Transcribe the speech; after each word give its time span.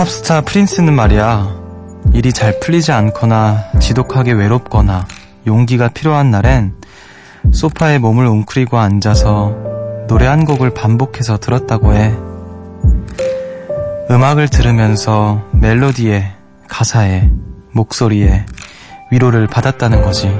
팝스타 0.00 0.40
프린스는 0.40 0.94
말이야. 0.94 1.60
일이 2.14 2.32
잘 2.32 2.58
풀리지 2.58 2.90
않거나 2.90 3.64
지독하게 3.80 4.32
외롭거나 4.32 5.06
용기가 5.46 5.88
필요한 5.88 6.30
날엔 6.30 6.72
소파에 7.52 7.98
몸을 7.98 8.24
웅크리고 8.24 8.78
앉아서 8.78 9.54
노래 10.08 10.26
한 10.26 10.46
곡을 10.46 10.70
반복해서 10.70 11.36
들었다고 11.36 11.92
해. 11.92 12.14
음악을 14.10 14.48
들으면서 14.48 15.42
멜로디에, 15.52 16.32
가사에, 16.66 17.28
목소리에 17.72 18.46
위로를 19.10 19.48
받았다는 19.48 20.00
거지. 20.00 20.34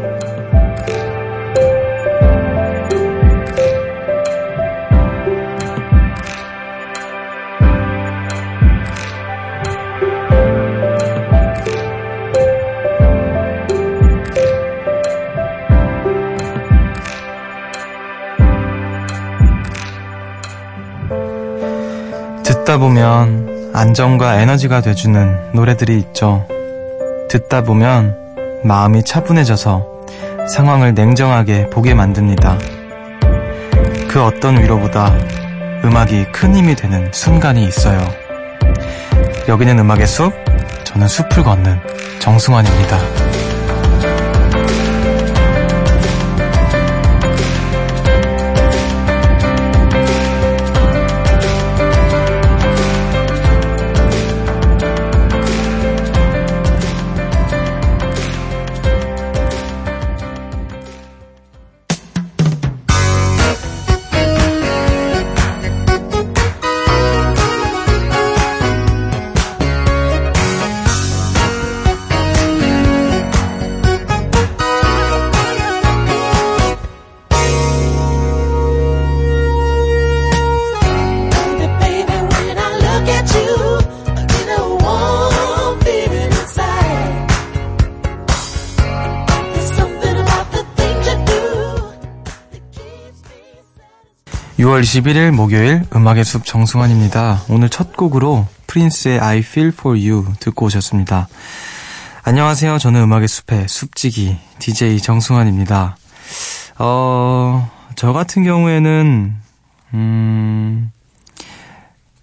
듣다 22.71 22.79
보면 22.79 23.73
안정과 23.75 24.41
에너지가 24.41 24.81
돼주는 24.81 25.51
노래들이 25.55 25.99
있죠. 25.99 26.47
듣다 27.29 27.65
보면 27.65 28.15
마음이 28.63 29.03
차분해져서 29.03 29.85
상황을 30.55 30.95
냉정하게 30.95 31.69
보게 31.71 31.95
만듭니다. 31.95 32.59
그 34.09 34.23
어떤 34.23 34.63
위로보다 34.63 35.13
음악이 35.83 36.27
큰 36.31 36.55
힘이 36.55 36.77
되는 36.77 37.11
순간이 37.13 37.65
있어요. 37.65 37.99
여기는 39.49 39.77
음악의 39.77 40.07
숲, 40.07 40.33
저는 40.85 41.09
숲을 41.09 41.43
걷는 41.43 41.77
정승환입니다. 42.21 43.30
6월 94.81 94.83
21일 94.83 95.31
목요일 95.31 95.85
음악의 95.95 96.25
숲 96.25 96.45
정승환입니다. 96.45 97.43
오늘 97.51 97.69
첫 97.69 97.97
곡으로 97.97 98.47
프린스의 98.67 99.21
I 99.21 99.39
Feel 99.39 99.69
For 99.69 99.99
You 99.99 100.33
듣고 100.41 100.67
오셨습니다. 100.67 101.29
안녕하세요. 102.23 102.79
저는 102.79 103.03
음악의 103.03 103.29
숲의 103.29 103.69
숲지기 103.69 104.39
DJ 104.59 105.01
정승환입니다. 105.01 105.97
어, 106.79 107.71
저 107.95 108.13
같은 108.13 108.43
경우에는 108.45 109.35
음, 109.95 110.93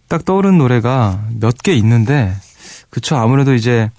딱 0.08 0.26
떠오른 0.26 0.58
노래가 0.58 1.22
몇 1.40 1.58
개 1.64 1.74
있는데 1.74 2.34
그쵸 2.90 3.18
아무래도 3.18 3.54
이제 3.54 3.92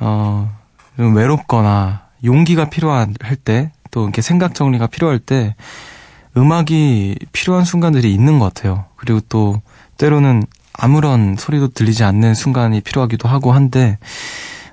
어, 0.00 0.50
좀 0.96 1.14
외롭거나 1.14 2.02
용기가 2.24 2.68
필요할 2.68 3.14
때 3.44 3.70
또 3.90 4.04
이렇게 4.04 4.22
생각 4.22 4.54
정리가 4.54 4.86
필요할 4.86 5.18
때 5.18 5.54
음악이 6.36 7.16
필요한 7.32 7.64
순간들이 7.64 8.12
있는 8.12 8.38
것 8.38 8.52
같아요. 8.52 8.84
그리고 8.96 9.20
또 9.28 9.60
때로는 9.98 10.44
아무런 10.72 11.36
소리도 11.38 11.68
들리지 11.68 12.04
않는 12.04 12.34
순간이 12.34 12.80
필요하기도 12.80 13.28
하고 13.28 13.52
한데 13.52 13.98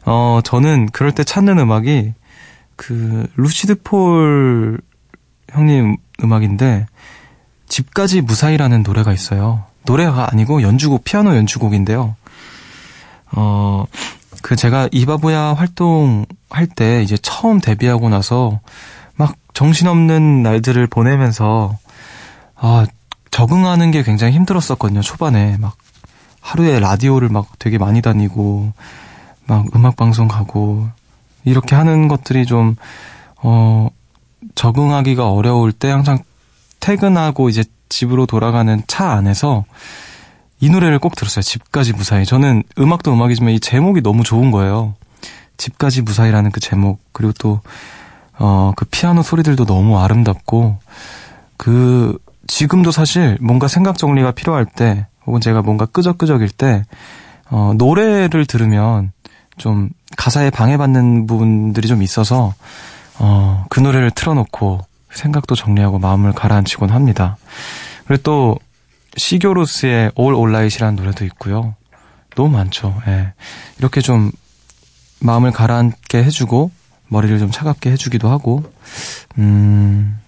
어 0.06 0.40
저는 0.44 0.88
그럴 0.91 1.12
때 1.12 1.23
찾는 1.23 1.59
음악이 1.59 2.13
그 2.75 3.28
루시드 3.35 3.81
폴 3.84 4.79
형님 5.51 5.97
음악인데 6.23 6.85
집까지 7.67 8.22
무사히라는 8.22 8.84
노래가 8.84 9.12
있어요. 9.12 9.66
노래가 9.85 10.29
아니고 10.31 10.62
연주곡 10.62 11.03
피아노 11.03 11.35
연주곡인데요. 11.35 12.16
어 13.34 13.85
그 14.41 14.56
제가 14.56 14.90
이바보야 14.91 15.53
활동할 15.53 16.67
때 16.75 17.01
이제 17.03 17.17
처음 17.17 17.59
데뷔하고 17.59 18.09
나서 18.09 18.51
막 18.51 18.62
정신없는 19.57 20.44
날들을 20.44 20.88
보내면서 20.88 21.78
아 22.56 22.85
적응하는 23.31 23.91
게 23.91 24.03
굉장히 24.03 24.34
힘들었었거든요 24.34 25.01
초반에 25.01 25.57
막 25.57 25.75
하루에 26.41 26.79
라디오를 26.79 27.29
막 27.29 27.47
되게 27.59 27.78
많이 27.78 28.01
다니고 28.01 28.72
막 29.46 29.66
음악 29.75 29.96
방송 29.96 30.28
가고 30.28 30.88
이렇게 31.44 31.75
하는 31.75 32.07
것들이 32.07 32.46
좀 32.46 32.75
어 33.41 33.90
적응하기가 34.56 35.31
어려울 35.31 35.72
때 35.72 35.90
항상 35.90 36.19
퇴근하고 36.79 37.50
이제 37.50 37.63
집으로 37.90 38.25
돌아가는 38.25 38.81
차 38.88 39.12
안에서 39.12 39.66
이 40.59 40.69
노래를 40.69 41.00
꼭 41.00 41.16
들었어요. 41.16 41.44
집까지 41.44 41.94
무사히. 41.94 42.25
저는 42.25 42.63
음악도 42.79 43.13
음악이지만 43.13 43.53
이 43.53 43.59
제목이 43.59 44.01
너무 44.01 44.23
좋은 44.23 44.51
거예요. 44.51 44.96
집까지 45.57 46.01
무사히라는 46.01 46.51
그 46.51 46.59
제목 46.59 47.00
그리고 47.12 47.34
또 47.40 47.62
어, 48.39 48.73
그 48.75 48.85
피아노 48.85 49.23
소리들도 49.23 49.65
너무 49.65 49.99
아름답고, 49.99 50.77
그, 51.57 52.17
지금도 52.47 52.91
사실 52.91 53.37
뭔가 53.41 53.67
생각 53.67 53.97
정리가 53.97 54.31
필요할 54.31 54.65
때, 54.65 55.07
혹은 55.25 55.41
제가 55.41 55.61
뭔가 55.61 55.85
끄적끄적일 55.85 56.49
때, 56.49 56.83
어, 57.49 57.73
노래를 57.77 58.45
들으면 58.45 59.11
좀 59.57 59.89
가사에 60.17 60.49
방해받는 60.49 61.27
부분들이 61.27 61.87
좀 61.87 62.01
있어서, 62.03 62.53
어, 63.19 63.65
그 63.69 63.79
노래를 63.79 64.11
틀어놓고 64.11 64.81
생각도 65.11 65.55
정리하고 65.55 65.99
마음을 65.99 66.31
가라앉히곤 66.33 66.91
합니다. 66.91 67.37
그리고 68.05 68.23
또, 68.23 68.59
시교로스의 69.17 70.11
All 70.17 70.35
Alright이라는 70.35 70.95
노래도 70.95 71.25
있고요. 71.25 71.75
너무 72.35 72.49
많죠. 72.49 72.93
예. 73.07 73.33
이렇게 73.79 73.99
좀 73.99 74.31
마음을 75.19 75.51
가라앉게 75.51 76.23
해주고, 76.23 76.69
머리를 77.09 77.39
좀 77.39 77.51
차갑게 77.51 77.91
해주기도 77.91 78.29
하고, 78.29 78.63
음, 79.37 80.19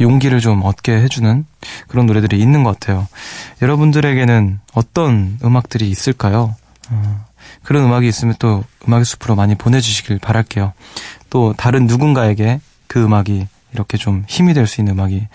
용기를 0.00 0.40
좀 0.40 0.62
얻게 0.64 0.92
해주는 0.92 1.46
그런 1.88 2.06
노래들이 2.06 2.40
있는 2.40 2.64
것 2.64 2.78
같아요. 2.78 3.06
여러분들에게는 3.62 4.60
어떤 4.74 5.38
음악들이 5.44 5.88
있을까요? 5.88 6.56
어, 6.90 7.24
그런 7.62 7.84
음악이 7.84 8.06
있으면 8.08 8.34
또 8.38 8.64
음악의 8.88 9.04
숲으로 9.04 9.36
많이 9.36 9.54
보내주시길 9.54 10.18
바랄게요. 10.18 10.72
또 11.30 11.54
다른 11.56 11.86
누군가에게 11.86 12.60
그 12.88 13.02
음악이 13.04 13.46
이렇게 13.72 13.96
좀 13.96 14.24
힘이 14.28 14.52
될 14.54 14.66
수 14.66 14.80
있는 14.80 14.94
음악이 14.94 15.26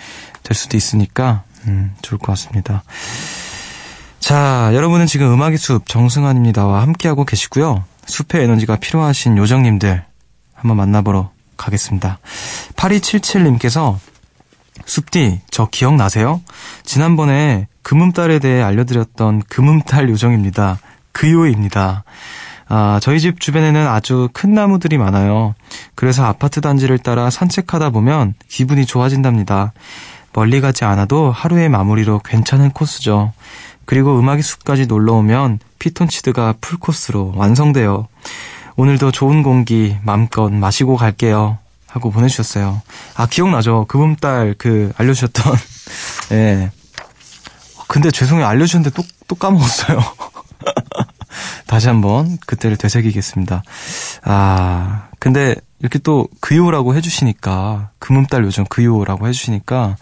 될 0.43 0.55
수도 0.55 0.77
있으니까, 0.77 1.43
음, 1.67 1.93
좋을 2.01 2.19
것 2.19 2.27
같습니다. 2.33 2.83
자, 4.19 4.71
여러분은 4.73 5.07
지금 5.07 5.31
음악의 5.33 5.57
숲 5.57 5.87
정승환입니다와 5.87 6.81
함께하고 6.81 7.25
계시고요. 7.25 7.83
숲의 8.05 8.43
에너지가 8.43 8.75
필요하신 8.75 9.37
요정님들, 9.37 10.03
한번 10.59 10.77
만나보러 10.77 11.31
가겠습니다. 11.57 12.19
8277님께서 12.75 13.97
숲디, 14.85 15.41
저 15.49 15.67
기억나세요? 15.67 16.41
지난번에 16.83 17.67
금음달에 17.83 18.39
대해 18.39 18.61
알려드렸던 18.61 19.43
금음달 19.49 20.09
요정입니다. 20.09 20.79
그요입니다. 21.11 22.03
아, 22.67 22.99
저희 23.01 23.19
집 23.19 23.39
주변에는 23.39 23.87
아주 23.87 24.29
큰 24.31 24.53
나무들이 24.53 24.97
많아요. 24.97 25.55
그래서 25.95 26.23
아파트 26.23 26.61
단지를 26.61 26.99
따라 26.99 27.29
산책하다 27.29 27.89
보면 27.89 28.35
기분이 28.47 28.85
좋아진답니다. 28.85 29.73
멀리 30.33 30.61
가지 30.61 30.85
않아도 30.85 31.31
하루의 31.31 31.69
마무리로 31.69 32.19
괜찮은 32.19 32.71
코스죠. 32.71 33.33
그리고 33.85 34.19
음악의 34.19 34.43
숲까지 34.43 34.85
놀러 34.85 35.13
오면 35.13 35.59
피톤치드가 35.79 36.55
풀코스로 36.61 37.33
완성돼요. 37.35 38.07
오늘도 38.79 39.11
좋은 39.11 39.43
공기 39.43 39.97
마음껏 40.03 40.49
마시고 40.49 40.95
갈게요. 40.95 41.57
하고 41.85 42.11
보내주셨어요. 42.11 42.81
아, 43.13 43.25
기억나죠? 43.25 43.83
그봄달 43.89 44.55
그 44.57 44.93
알려주셨던, 44.95 45.53
예. 46.31 46.71
근데 47.89 48.09
죄송해요. 48.09 48.47
알려주셨는데 48.47 48.95
또, 48.95 49.03
또 49.27 49.35
까먹었어요. 49.35 49.99
다시 51.67 51.89
한번 51.89 52.37
그때를 52.45 52.77
되새기겠습니다. 52.77 53.63
아, 54.23 55.09
근데 55.19 55.55
이렇게 55.79 55.99
또 55.99 56.29
그요라고 56.39 56.95
해주시니까, 56.95 57.89
금음달 57.99 58.45
요정 58.45 58.63
그요라고 58.63 59.27
해주시니까, 59.27 59.97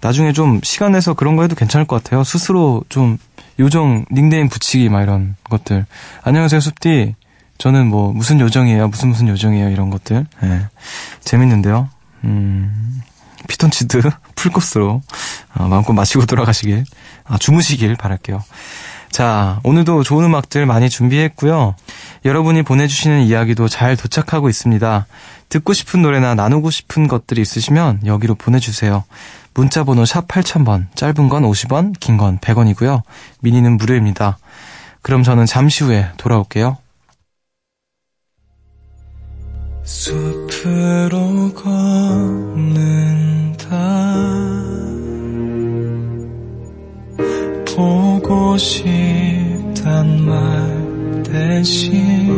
나중에 0.00 0.32
좀 0.32 0.58
시간 0.64 0.90
내서 0.90 1.14
그런 1.14 1.36
거 1.36 1.42
해도 1.42 1.54
괜찮을 1.54 1.86
것 1.86 2.02
같아요. 2.02 2.24
스스로 2.24 2.82
좀 2.88 3.16
요정 3.60 4.06
닉네임 4.10 4.48
붙이기 4.48 4.88
막 4.88 5.02
이런 5.02 5.36
것들. 5.44 5.86
안녕하세요, 6.24 6.58
숲디. 6.60 7.14
저는 7.58 7.86
뭐 7.88 8.12
무슨 8.12 8.40
요정이에요, 8.40 8.88
무슨 8.88 9.08
무슨 9.08 9.28
요정이에요 9.28 9.70
이런 9.70 9.90
것들. 9.90 10.26
예. 10.44 10.66
재밌는데요. 11.20 11.88
음, 12.24 13.00
피톤치드 13.48 14.02
풀코스로 14.36 15.02
어, 15.56 15.68
마음껏 15.68 15.92
마시고 15.92 16.26
돌아가시길, 16.26 16.84
아, 17.24 17.38
주무시길 17.38 17.96
바랄게요. 17.96 18.42
자, 19.10 19.58
오늘도 19.64 20.02
좋은 20.02 20.24
음악들 20.26 20.66
많이 20.66 20.88
준비했고요. 20.90 21.74
여러분이 22.24 22.62
보내주시는 22.62 23.22
이야기도 23.22 23.66
잘 23.66 23.96
도착하고 23.96 24.48
있습니다. 24.48 25.06
듣고 25.48 25.72
싶은 25.72 26.02
노래나 26.02 26.34
나누고 26.34 26.70
싶은 26.70 27.08
것들이 27.08 27.40
있으시면 27.40 28.00
여기로 28.04 28.34
보내주세요. 28.34 29.04
문자 29.54 29.82
번호 29.82 30.04
샵 30.04 30.28
8000번, 30.28 30.86
짧은 30.94 31.28
건 31.30 31.42
50원, 31.44 31.98
긴 31.98 32.18
건 32.18 32.38
100원이고요. 32.38 33.00
미니는 33.40 33.78
무료입니다. 33.78 34.38
그럼 35.02 35.22
저는 35.22 35.46
잠시 35.46 35.84
후에 35.84 36.10
돌아올게요. 36.18 36.76
숲으로 39.88 41.50
걷는다. 41.54 41.74
보고 47.64 48.58
싶단 48.58 50.26
말 50.26 51.22
대신 51.22 52.28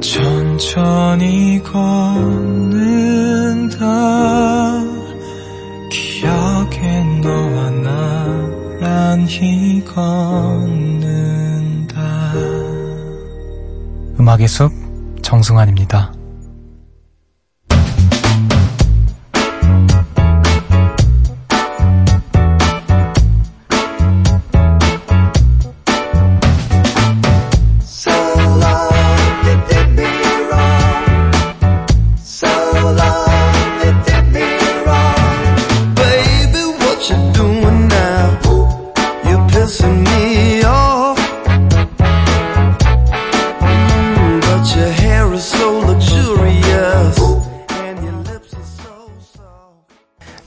천천히 0.00 1.62
걷 1.62 2.57
숲 14.46 14.72
정승환입니다 15.22 16.17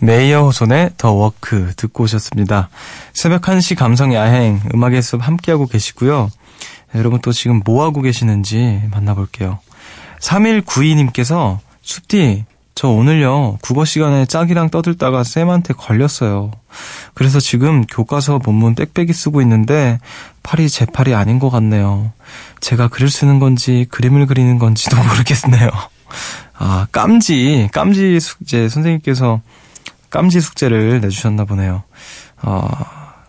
메이어 0.02 0.46
호손의 0.46 0.92
The 0.98 1.12
Walk 1.12 1.74
듣고 1.78 2.04
오셨습니다. 2.06 2.70
새벽 3.14 3.44
1시 3.44 3.76
감성 3.76 4.14
야행 4.14 4.60
음악의 4.74 5.04
숲 5.04 5.22
함께하고 5.22 5.68
계시고요. 5.68 6.32
여러분 6.96 7.22
또 7.22 7.32
지금 7.32 7.62
뭐 7.64 7.84
하고 7.84 8.02
계시는지 8.02 8.82
만나볼게요. 8.90 9.60
3192님께서 10.20 11.60
숲디 11.84 12.46
저 12.74 12.88
오늘요 12.88 13.60
국어 13.62 13.86
시간에 13.86 14.26
짝이랑 14.26 14.72
떠들다가 14.72 15.24
쌤한테 15.24 15.76
걸렸어요. 15.76 16.50
그래서 17.14 17.40
지금 17.40 17.86
교과서 17.86 18.40
본문 18.40 18.74
빽빽이 18.74 19.14
쓰고 19.14 19.40
있는데 19.42 20.00
팔이 20.42 20.68
제 20.68 20.86
팔이 20.86 21.14
아닌 21.14 21.38
것 21.38 21.52
같네요. 21.52 22.12
제가 22.60 22.88
글을 22.88 23.10
쓰는 23.10 23.38
건지 23.38 23.86
그림을 23.92 24.26
그리는 24.26 24.58
건지도 24.58 24.98
모르겠네요. 25.04 25.70
아 26.58 26.88
깜지 26.92 27.70
깜지 27.72 28.20
숙제 28.20 28.68
선생님께서 28.68 29.42
깜지 30.12 30.40
숙제를 30.40 31.02
내주셨나 31.02 31.46
보네요. 31.46 31.84
어, 32.44 32.68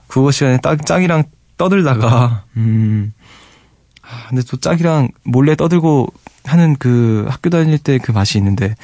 국어 0.09 0.31
시간에 0.31 0.59
딱, 0.59 0.85
짝이랑 0.85 1.25
떠들다가, 1.57 2.45
음, 2.59 3.13
아, 4.03 4.29
근데 4.29 4.43
또 4.51 4.59
짝이랑 4.59 5.09
몰래 5.25 5.55
떠들고 5.57 6.09
하는 6.45 6.77
그 6.77 7.25
학교 7.31 7.49
다닐 7.49 7.79
때 7.79 7.99
그 7.99 8.13
맛이 8.13 8.37
있는데, 8.37 8.75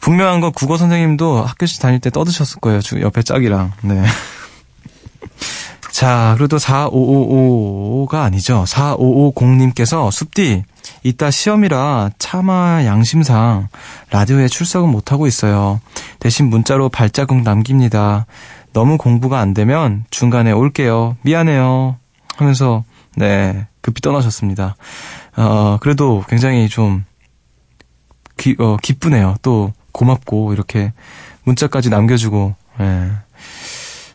분명한 0.00 0.40
건 0.40 0.52
국어 0.52 0.76
선생님도 0.76 1.42
학교 1.42 1.66
다닐 1.80 1.98
때 1.98 2.10
떠드셨을 2.10 2.60
거예요. 2.60 2.80
옆에 3.00 3.22
짝이랑. 3.22 3.72
네. 3.82 4.04
자, 5.98 6.36
또 6.48 6.58
4555가 6.58 8.22
아니죠. 8.22 8.62
4550님께서 8.68 10.12
숲디, 10.12 10.62
이따 11.02 11.28
시험이라 11.28 12.10
차마 12.20 12.84
양심상 12.84 13.66
라디오에 14.12 14.46
출석은 14.46 14.90
못하고 14.90 15.26
있어요. 15.26 15.80
대신 16.20 16.50
문자로 16.50 16.88
발자국 16.88 17.42
남깁니다. 17.42 18.26
너무 18.72 18.96
공부가 18.96 19.40
안 19.40 19.54
되면 19.54 20.04
중간에 20.10 20.52
올게요. 20.52 21.16
미안해요. 21.22 21.96
하면서, 22.36 22.84
네, 23.16 23.66
급히 23.80 24.00
떠나셨습니다. 24.00 24.76
어, 25.36 25.78
그래도 25.80 26.22
굉장히 26.28 26.68
좀, 26.68 27.04
기, 28.36 28.54
어, 28.60 28.76
기쁘네요. 28.80 29.34
또 29.42 29.72
고맙고, 29.90 30.52
이렇게 30.52 30.92
문자까지 31.42 31.90
남겨주고, 31.90 32.54
네. 32.78 33.10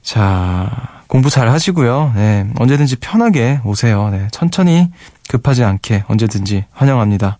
자, 0.02 1.03
공부 1.13 1.29
잘 1.29 1.48
하시고요. 1.48 2.13
네, 2.15 2.48
언제든지 2.58 2.96
편하게 2.96 3.60
오세요. 3.63 4.10
네, 4.10 4.27
천천히 4.32 4.89
급하지 5.29 5.63
않게 5.63 6.05
언제든지 6.08 6.65
환영합니다. 6.72 7.38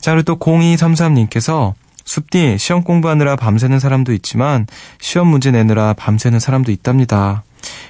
자, 0.00 0.12
그리고 0.12 0.22
또 0.22 0.38
0233님께서 0.38 1.74
숲디 2.06 2.56
시험 2.56 2.82
공부하느라 2.82 3.36
밤새는 3.36 3.80
사람도 3.80 4.14
있지만 4.14 4.66
시험 4.98 5.28
문제 5.28 5.50
내느라 5.50 5.92
밤새는 5.92 6.40
사람도 6.40 6.72
있답니다. 6.72 7.42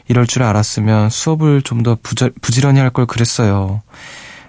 이럴 0.08 0.26
줄 0.26 0.42
알았으면 0.42 1.10
수업을 1.10 1.62
좀 1.62 1.84
더 1.84 1.96
부지런히 2.42 2.80
할 2.80 2.90
걸 2.90 3.06
그랬어요. 3.06 3.82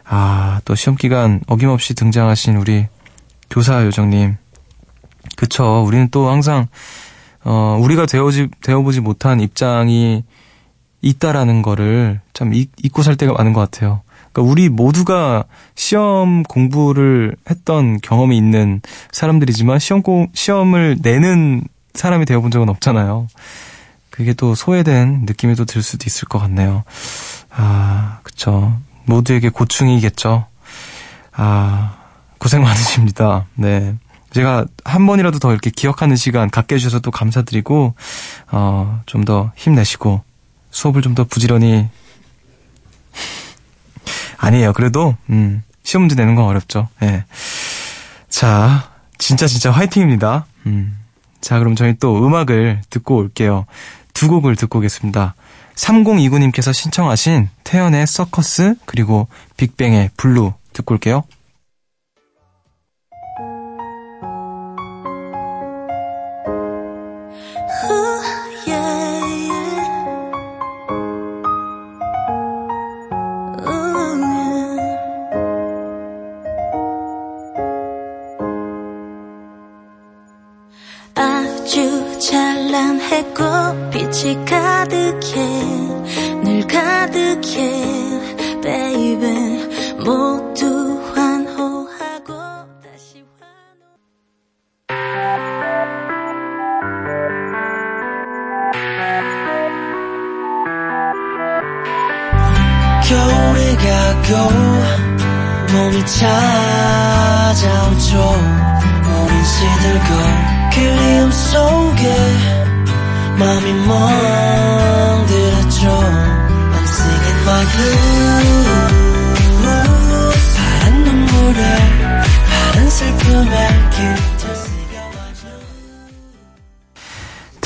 아, 0.06 0.60
또 0.66 0.74
시험 0.74 0.96
기간 0.96 1.40
어김없이 1.46 1.94
등장하신 1.94 2.56
우리 2.56 2.88
교사 3.52 3.86
요정님. 3.86 4.38
그쵸. 5.36 5.84
우리는 5.86 6.08
또 6.10 6.30
항상, 6.30 6.66
어, 7.44 7.78
우리가 7.80 8.08
되어지, 8.08 8.48
되어보지 8.64 9.02
못한 9.02 9.40
입장이 9.40 10.24
있다라는 11.02 11.62
거를 11.62 12.22
참 12.34 12.54
잊, 12.54 12.70
잊고 12.84 13.04
살 13.04 13.16
때가 13.16 13.34
많은 13.34 13.54
것 13.54 13.62
같아요. 13.62 14.02
그러니까 14.32 14.52
우리 14.52 14.70
모두가 14.70 15.46
시험 15.76 16.44
공부를 16.44 17.36
했던 17.50 18.00
경험이 18.02 18.38
있는 18.38 18.82
사람들이지만 19.12 19.80
시험 19.80 20.02
공, 20.02 20.28
시험을 20.34 20.98
내는 21.02 21.64
사람이 21.94 22.26
되어본 22.26 22.52
적은 22.52 22.70
없잖아요. 22.70 23.28
그게 24.10 24.34
또 24.34 24.56
소외된 24.56 25.24
느낌이 25.28 25.56
또 25.56 25.66
들 25.66 25.82
수도 25.84 26.06
있을 26.08 26.28
것 26.28 26.40
같네요. 26.40 26.84
아, 27.52 28.20
그쵸. 28.24 28.76
모두에게 29.06 29.50
고충이겠죠. 29.50 30.46
아, 31.34 31.96
고생 32.40 32.62
많으십니다. 32.64 33.46
네. 33.56 33.96
제가 34.32 34.66
한 34.84 35.06
번이라도 35.08 35.40
더 35.40 35.52
이렇게 35.52 35.70
기억하는 35.70 36.16
시간 36.16 36.50
갖게 36.50 36.76
해주셔서 36.76 37.00
또 37.00 37.12
감사드리고, 37.12 37.94
어, 38.52 39.02
좀 39.06 39.24
더 39.26 39.52
힘내시고, 39.56 40.22
수업을 40.72 41.02
좀 41.02 41.16
더 41.16 41.24
부지런히 41.24 41.88
아니에요. 44.38 44.74
그래도 44.74 45.16
음, 45.30 45.64
시험 45.84 46.04
문제 46.04 46.16
내는 46.16 46.36
건 46.36 46.46
어렵죠. 46.46 46.90
예. 47.02 47.06
네. 47.06 47.26
자, 48.30 48.92
진짜 49.18 49.48
진짜 49.48 49.72
화이팅입니다. 49.72 50.46
음. 50.66 50.98
자, 51.42 51.60
그럼 51.60 51.76
저희 51.76 51.96
또 51.98 52.26
음악을 52.26 52.82
듣고 52.90 53.16
올게요. 53.16 53.66
두 54.14 54.28
곡을 54.28 54.56
듣고 54.56 54.80
오겠습니다. 54.80 55.36
3029님께서 55.76 56.74
신청하신 56.74 57.50
태연의 57.64 58.08
서커스 58.08 58.76
그리고 58.86 59.28
빅뱅의 59.58 60.12
Blue 60.18 60.54
듣고 60.74 60.96
올게요. 60.96 61.24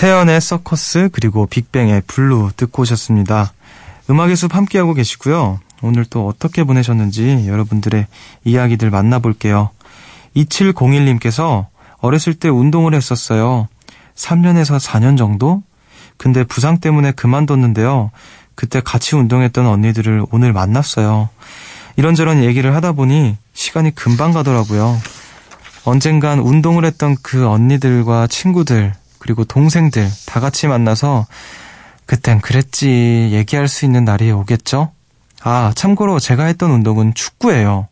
태연의 0.02 0.42
서커스 0.42 1.10
그리고 1.12 1.46
빅뱅의 1.46 2.02
Blue 2.08 2.54
듣고 2.58 2.82
오셨습니다. 2.82 3.54
음악의 4.10 4.36
숲 4.36 4.56
함께하고 4.56 4.96
계시고요. 4.96 5.60
오늘 5.84 6.06
또 6.06 6.28
어떻게 6.28 6.64
보내셨는지 6.64 7.46
여러분들의 7.48 8.08
이야기들 8.44 8.90
만나볼게요. 8.90 9.70
2701님께서 10.36 11.68
어렸을 12.00 12.34
때 12.34 12.50
운동을 12.50 12.96
했었어요. 12.96 13.68
3년에서 14.16 14.80
4년 14.80 15.20
정도? 15.20 15.62
근데 16.18 16.46
부상 16.46 16.80
때문에 16.80 17.12
그만뒀는데요. 17.12 18.10
그때 18.56 18.82
같이 18.82 19.16
운동했던 19.16 19.68
언니들을 19.68 20.26
오늘 20.32 20.52
만났어요. 20.52 21.30
이런저런 21.96 22.44
얘기를 22.44 22.74
하다 22.74 22.94
보니 22.94 23.38
시간이 23.54 23.94
금방 23.94 24.32
가더라고요. 24.32 25.00
언젠간 25.86 26.40
운동을 26.40 26.86
했던 26.86 27.16
그 27.22 27.48
언니들과 27.48 28.26
친구들, 28.26 28.96
그리고 29.22 29.46
동생들 29.46 30.10
다 30.26 30.40
같이 30.40 30.68
만나서 30.68 31.28
그땐 32.08 32.42
그랬지 32.42 33.30
얘기할 33.32 33.68
수 33.68 33.86
있는 33.86 34.04
날이 34.04 34.32
오겠죠? 34.32 34.92
아, 35.44 35.72
참고로 35.76 36.20
제가 36.20 36.46
했던 36.46 36.72
운동은 36.72 37.14
축구예요. 37.14 37.88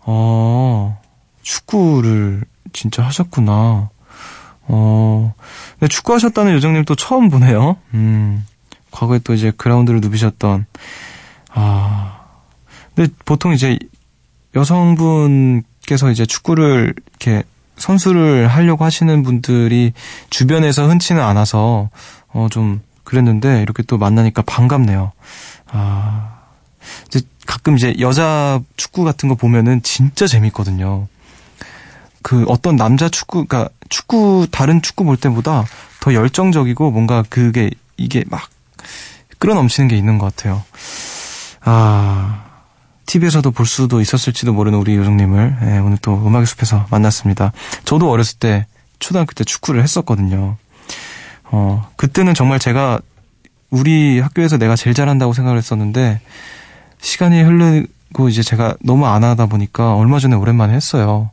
어, 0.00 1.00
축구를 1.42 2.42
진짜 2.72 3.04
하셨구나. 3.04 3.90
어, 4.62 5.34
근데 5.78 5.86
축구하셨다는 5.88 6.54
요정님 6.54 6.86
또 6.86 6.96
처음 6.96 7.30
보네요. 7.30 7.76
음, 7.94 8.44
과거에 8.90 9.20
또 9.20 9.34
이제 9.34 9.52
그라운드를 9.56 10.00
누비셨던, 10.00 10.66
아, 11.50 12.18
근데 12.96 13.12
보통 13.24 13.52
이제 13.52 13.78
여성분께서 14.56 16.10
이제 16.10 16.26
축구를 16.26 16.94
이렇게 17.10 17.44
선수를 17.76 18.48
하려고 18.48 18.84
하시는 18.84 19.22
분들이 19.22 19.92
주변에서 20.30 20.88
흔치는 20.88 21.22
않아서, 21.22 21.90
어, 22.28 22.48
좀 22.50 22.80
그랬는데, 23.04 23.62
이렇게 23.62 23.82
또 23.82 23.98
만나니까 23.98 24.42
반갑네요. 24.42 25.12
아, 25.70 26.38
이제 27.06 27.20
가끔 27.46 27.76
이제 27.76 27.94
여자 28.00 28.60
축구 28.76 29.04
같은 29.04 29.28
거 29.28 29.34
보면은 29.34 29.82
진짜 29.82 30.26
재밌거든요. 30.26 31.08
그 32.22 32.44
어떤 32.48 32.76
남자 32.76 33.08
축구, 33.08 33.44
그니까 33.44 33.68
축구, 33.88 34.46
다른 34.50 34.80
축구 34.80 35.04
볼 35.04 35.16
때보다 35.16 35.64
더 36.00 36.14
열정적이고 36.14 36.90
뭔가 36.90 37.24
그게 37.28 37.70
이게 37.96 38.24
막 38.28 38.48
끌어넘치는 39.38 39.88
게 39.88 39.96
있는 39.96 40.18
것 40.18 40.34
같아요. 40.34 40.62
아, 41.64 42.44
TV에서도 43.06 43.50
볼 43.50 43.66
수도 43.66 44.00
있었을지도 44.00 44.52
모르는 44.52 44.78
우리 44.78 44.96
요정님을 44.96 45.56
예, 45.62 45.78
오늘 45.78 45.98
또 45.98 46.14
음악의 46.14 46.46
숲에서 46.46 46.86
만났습니다. 46.90 47.52
저도 47.84 48.10
어렸을 48.10 48.38
때 48.38 48.66
초등학교 48.98 49.32
때 49.32 49.44
축구를 49.44 49.82
했었거든요. 49.82 50.56
어, 51.44 51.90
그때는 51.96 52.34
정말 52.34 52.58
제가 52.58 53.00
우리 53.70 54.20
학교에서 54.20 54.58
내가 54.58 54.76
제일 54.76 54.94
잘한다고 54.94 55.32
생각을 55.32 55.58
했었는데 55.58 56.20
시간이 57.00 57.42
흐르고 57.42 58.28
이제 58.28 58.42
제가 58.42 58.76
너무 58.82 59.06
안 59.06 59.24
하다 59.24 59.46
보니까 59.46 59.94
얼마 59.94 60.18
전에 60.18 60.36
오랜만에 60.36 60.74
했어요. 60.74 61.30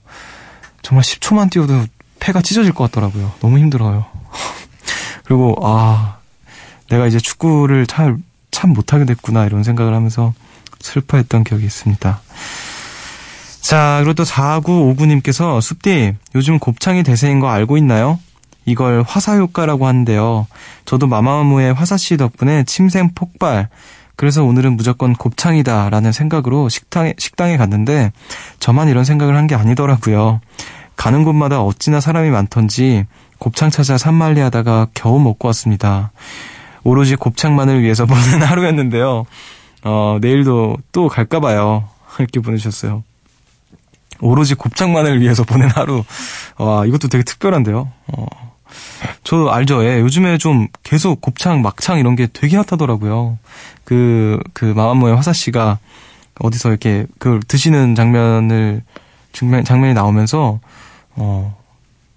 정말 0.81 1.03
10초만 1.03 1.51
뛰어도 1.51 1.85
폐가 2.19 2.41
찢어질 2.41 2.73
것 2.73 2.85
같더라고요. 2.85 3.33
너무 3.41 3.59
힘들어요. 3.59 4.05
그리고 5.25 5.55
아 5.61 6.17
내가 6.89 7.07
이제 7.07 7.19
축구를 7.19 7.85
잘 7.85 8.17
참 8.59 8.73
못하게 8.73 9.05
됐구나 9.05 9.45
이런 9.45 9.63
생각을 9.63 9.93
하면서 9.93 10.33
슬퍼했던 10.81 11.43
기억이 11.43 11.65
있습니다. 11.65 12.21
자, 13.61 13.97
그리고 13.99 14.13
또 14.13 14.23
4959님께서 14.23 15.61
숲디 15.61 16.15
요즘 16.35 16.59
곱창이 16.59 17.03
대세인 17.03 17.39
거 17.39 17.49
알고 17.49 17.77
있나요? 17.77 18.19
이걸 18.65 19.03
화사 19.07 19.37
효과라고 19.37 19.87
하는데요. 19.87 20.47
저도 20.85 21.07
마마무의 21.07 21.73
화사씨 21.73 22.17
덕분에 22.17 22.63
침샘 22.63 23.11
폭발. 23.15 23.67
그래서 24.15 24.43
오늘은 24.43 24.75
무조건 24.75 25.13
곱창이다라는 25.13 26.11
생각으로 26.11 26.67
식당에, 26.69 27.13
식당에 27.17 27.57
갔는데 27.57 28.11
저만 28.59 28.89
이런 28.89 29.05
생각을 29.05 29.35
한 29.35 29.47
게 29.47 29.55
아니더라고요. 29.55 30.41
가는 30.95 31.23
곳마다 31.23 31.61
어찌나 31.61 32.01
사람이 32.01 32.29
많던지 32.29 33.05
곱창 33.37 33.69
찾아 33.69 33.97
산만리 33.97 34.41
하다가 34.41 34.87
겨우 34.93 35.19
먹고 35.19 35.47
왔습니다. 35.47 36.11
오로지 36.83 37.15
곱창만을 37.15 37.81
위해서 37.81 38.05
보는 38.07 38.41
하루였는데요. 38.43 39.25
어, 39.83 40.17
내일도 40.21 40.77
또 40.91 41.07
갈까봐요. 41.07 41.87
이렇게 42.19 42.39
보내주셨어요. 42.39 43.03
오로지 44.21 44.55
곱창만을 44.55 45.21
위해서 45.21 45.43
보낸 45.43 45.69
하루. 45.69 46.03
와, 46.57 46.85
이것도 46.85 47.07
되게 47.07 47.23
특별한데요. 47.23 47.89
어, 48.07 48.25
저 49.23 49.47
알죠? 49.47 49.85
예, 49.85 49.99
요즘에 49.99 50.37
좀 50.37 50.67
계속 50.83 51.21
곱창, 51.21 51.61
막창 51.61 51.99
이런 51.99 52.15
게 52.15 52.27
되게 52.31 52.57
핫하더라고요. 52.57 53.37
그, 53.83 54.39
그 54.53 54.65
마마무의 54.65 55.15
화사 55.15 55.33
씨가 55.33 55.79
어디서 56.39 56.69
이렇게 56.69 57.05
그걸 57.17 57.39
드시는 57.41 57.95
장면을, 57.95 58.83
장면, 59.31 59.63
장면이 59.63 59.93
나오면서, 59.93 60.59
어, 61.15 61.57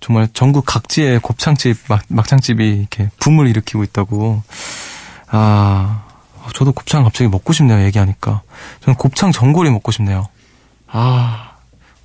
정말 0.00 0.28
전국 0.32 0.64
각지의 0.66 1.20
곱창집, 1.20 1.76
막, 1.88 2.02
막창집이 2.08 2.64
이렇게 2.64 3.10
붐을 3.20 3.46
일으키고 3.48 3.84
있다고. 3.84 4.42
아, 5.28 6.04
저도 6.54 6.72
곱창 6.72 7.04
갑자기 7.04 7.28
먹고 7.28 7.52
싶네요, 7.52 7.84
얘기하니까. 7.84 8.42
저는 8.80 8.96
곱창 8.96 9.32
전골이 9.32 9.70
먹고 9.70 9.92
싶네요. 9.92 10.28
아, 10.88 11.52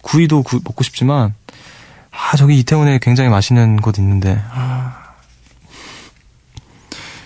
구이도 0.02 0.44
구, 0.44 0.62
먹고 0.64 0.84
싶지만, 0.84 1.34
아, 2.12 2.38
저기 2.38 2.58
이태원에 2.60 3.00
굉장히 3.00 3.30
맛있는 3.30 3.78
곳 3.78 3.98
있는데, 4.00 4.42
아. 4.52 5.08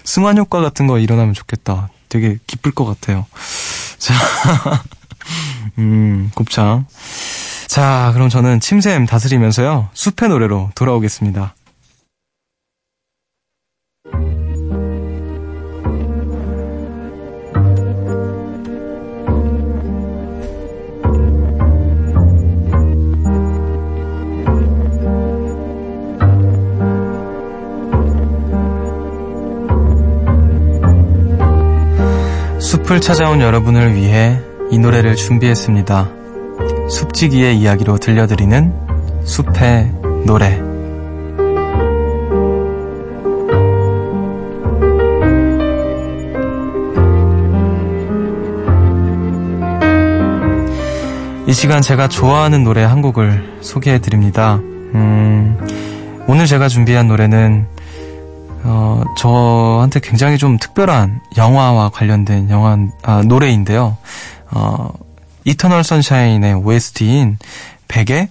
승환 0.03 0.37
효과 0.37 0.61
같은 0.61 0.87
거 0.87 0.99
일어나면 0.99 1.33
좋겠다. 1.33 1.89
되게 2.09 2.37
기쁠 2.47 2.71
것 2.73 2.85
같아요. 2.85 3.25
자, 3.97 4.13
음, 5.77 6.31
곱창. 6.35 6.85
자, 7.67 8.11
그럼 8.13 8.27
저는 8.27 8.59
침샘 8.59 9.05
다스리면서요. 9.05 9.89
숲의 9.93 10.29
노래로 10.29 10.71
돌아오겠습니다. 10.75 11.55
숲을 32.91 32.99
찾아온 32.99 33.39
여러분을 33.39 33.95
위해 33.95 34.37
이 34.69 34.77
노래를 34.77 35.15
준비했습니다. 35.15 36.09
숲지기의 36.89 37.57
이야기로 37.57 37.97
들려드리는 37.97 38.73
숲의 39.23 39.93
노래. 40.25 40.59
이 51.47 51.53
시간 51.53 51.81
제가 51.81 52.09
좋아하는 52.09 52.65
노래 52.65 52.83
한 52.83 53.01
곡을 53.01 53.59
소개해 53.61 53.99
드립니다. 53.99 54.55
음, 54.95 55.57
오늘 56.27 56.45
제가 56.45 56.67
준비한 56.67 57.07
노래는 57.07 57.67
어, 58.63 59.03
저한테 59.17 59.99
굉장히 59.99 60.37
좀 60.37 60.57
특별한 60.57 61.21
영화와 61.37 61.89
관련된 61.89 62.49
영화, 62.49 62.77
아, 63.03 63.21
노래인데요. 63.23 63.97
어, 64.51 64.89
이터널 65.45 65.83
선샤인의 65.83 66.53
OST인 66.55 67.37
Beck의 67.87 68.29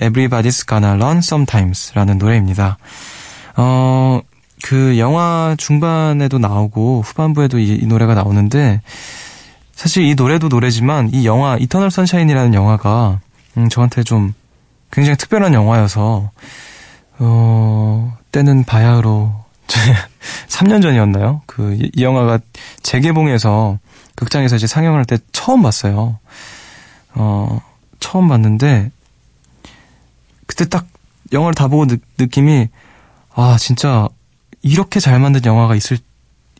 Everybody's 0.00 0.66
Gotta 0.68 0.94
Learn 0.94 1.18
Sometimes 1.18 1.92
라는 1.94 2.18
노래입니다. 2.18 2.78
어, 3.56 4.20
그 4.62 4.98
영화 4.98 5.54
중반에도 5.58 6.38
나오고 6.38 7.02
후반부에도 7.04 7.58
이, 7.58 7.74
이 7.74 7.86
노래가 7.86 8.14
나오는데 8.14 8.80
사실 9.74 10.04
이 10.04 10.14
노래도 10.14 10.48
노래지만 10.48 11.10
이 11.12 11.26
영화 11.26 11.56
이터널 11.56 11.90
선샤인이라는 11.90 12.54
영화가 12.54 13.20
음, 13.56 13.68
저한테 13.68 14.04
좀 14.04 14.32
굉장히 14.92 15.16
특별한 15.16 15.54
영화여서 15.54 16.30
어 17.18 18.16
때는 18.30 18.64
바야흐로 18.64 19.41
3년 20.48 20.82
전이었나요? 20.82 21.42
그이 21.46 21.90
영화가 21.98 22.38
재개봉해서 22.82 23.78
극장에서 24.14 24.56
이제 24.56 24.66
상영할 24.66 25.04
때 25.04 25.18
처음 25.32 25.62
봤어요. 25.62 26.18
어 27.14 27.60
처음 28.00 28.28
봤는데 28.28 28.90
그때 30.46 30.68
딱 30.68 30.86
영화를 31.32 31.54
다 31.54 31.68
보고 31.68 31.86
느, 31.86 31.96
느낌이 32.18 32.68
아 33.34 33.56
진짜 33.58 34.08
이렇게 34.62 35.00
잘 35.00 35.18
만든 35.18 35.44
영화가 35.44 35.74
있을 35.74 35.98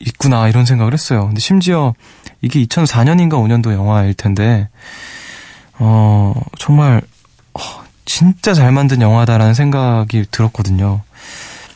있구나 0.00 0.48
이런 0.48 0.64
생각을 0.64 0.92
했어요. 0.92 1.26
근데 1.26 1.40
심지어 1.40 1.94
이게 2.40 2.64
2004년인가 2.64 3.34
5년도 3.34 3.72
영화일 3.72 4.14
텐데 4.14 4.68
어 5.78 6.34
정말 6.58 7.02
어, 7.54 7.60
진짜 8.04 8.54
잘 8.54 8.72
만든 8.72 9.00
영화다라는 9.00 9.54
생각이 9.54 10.26
들었거든요. 10.30 11.02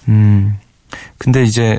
음 0.09 0.59
근데 1.19 1.43
이제 1.45 1.78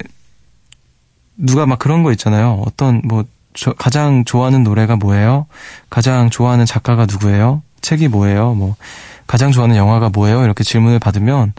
누가 1.38 1.66
막 1.66 1.80
그런 1.80 2.04
거 2.04 2.12
있잖아요. 2.12 2.64
어떤 2.66 3.02
뭐 3.06 3.24
저, 3.54 3.74
가장 3.74 4.24
좋아하는 4.26 4.64
노래가 4.64 4.96
뭐예요? 4.96 5.48
가장 5.90 6.30
좋아하는 6.30 6.66
작가가 6.66 7.06
누구예요? 7.06 7.62
책이 7.82 8.08
뭐예요? 8.08 8.54
뭐 8.54 8.76
가장 9.28 9.52
좋아하는 9.52 9.76
영화가 9.76 10.10
뭐예요? 10.10 10.44
이렇게 10.44 10.64
질문을 10.64 11.00
받으면 11.00 11.54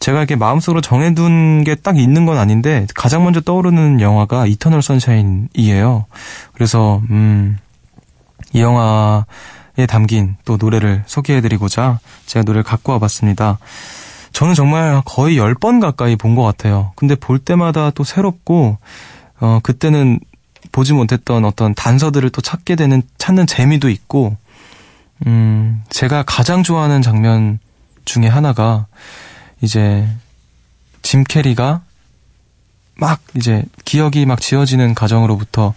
제가 0.00 0.18
이렇게 0.18 0.34
마음속으로 0.34 0.80
정해둔 0.80 1.62
게 1.64 1.76
딱 1.76 1.96
있는 1.98 2.26
건 2.26 2.38
아닌데 2.38 2.86
가장 2.94 3.22
먼저 3.24 3.40
떠오르는 3.40 4.00
영화가 4.00 4.46
이터널 4.46 4.82
선샤인이에요. 4.82 6.06
그래서 6.54 7.00
음, 7.10 7.58
이 8.52 8.60
영화에 8.60 9.86
담긴 9.88 10.36
또 10.44 10.56
노래를 10.56 11.04
소개해드리고자 11.06 12.00
제가 12.26 12.42
노래를 12.44 12.62
갖고 12.64 12.92
와봤습니다. 12.92 13.58
저는 14.32 14.54
정말 14.54 15.02
거의 15.04 15.36
10번 15.38 15.80
가까이 15.80 16.16
본 16.16 16.34
것 16.34 16.42
같아요. 16.42 16.92
근데 16.96 17.14
볼 17.14 17.38
때마다 17.38 17.90
또 17.90 18.04
새롭고 18.04 18.78
어, 19.40 19.60
그때는 19.62 20.18
보지 20.70 20.92
못했던 20.92 21.44
어떤 21.44 21.74
단서들을 21.74 22.30
또 22.30 22.40
찾게 22.40 22.76
되는 22.76 23.02
찾는 23.18 23.46
재미도 23.46 23.90
있고 23.90 24.36
음, 25.26 25.82
제가 25.90 26.22
가장 26.26 26.62
좋아하는 26.62 27.02
장면 27.02 27.58
중에 28.04 28.26
하나가 28.26 28.86
이제 29.60 30.08
짐 31.02 31.24
캐리가 31.24 31.82
막 32.94 33.20
이제 33.34 33.64
기억이 33.84 34.24
막 34.26 34.40
지워지는 34.40 34.94
과정으로부터 34.94 35.74